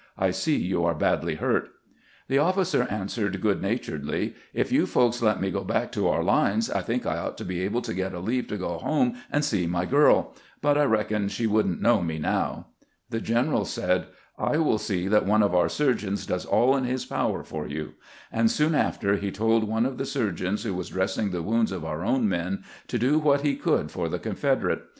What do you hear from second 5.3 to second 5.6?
me